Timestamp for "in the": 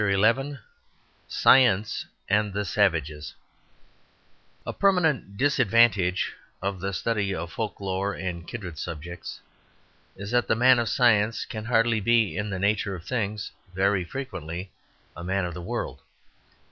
12.35-12.57